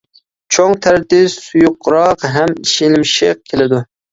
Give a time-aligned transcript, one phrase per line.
[0.55, 3.87] چوڭ تەرىتى سۇيۇقراق ھەم شىلىمشىق كېلىدۇ.